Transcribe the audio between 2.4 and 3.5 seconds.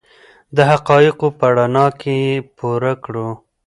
پوره کړو.